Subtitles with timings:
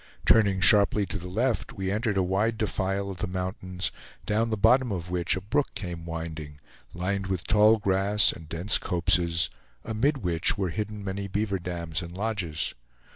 [0.25, 3.91] Turning sharply to the left, we entered a wide defile of the mountains,
[4.25, 6.57] down the bottom of which a brook came winding,
[6.95, 9.51] lined with tall grass and dense copses,
[9.85, 12.73] amid which were hidden many beaver dams and lodges.